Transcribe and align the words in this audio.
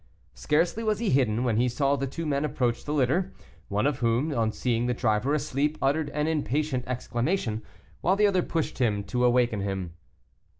Scarcely 0.33 0.83
was 0.83 0.97
he 0.97 1.11
hidden, 1.11 1.43
when 1.43 1.57
he 1.57 1.69
saw 1.69 1.95
the 1.95 2.07
two 2.07 2.25
men 2.25 2.43
approach 2.43 2.85
the 2.85 2.91
litter, 2.91 3.31
one 3.67 3.85
of 3.85 3.99
whom, 3.99 4.33
on 4.33 4.51
seeing 4.51 4.87
the 4.87 4.95
driver 4.95 5.31
asleep, 5.35 5.77
uttered 5.79 6.09
an 6.09 6.25
impatient 6.25 6.83
exclamation, 6.87 7.61
while 8.01 8.15
the 8.15 8.25
other 8.25 8.41
pushed 8.41 8.79
him 8.79 9.03
to 9.03 9.23
awaken 9.23 9.61
him. 9.61 9.93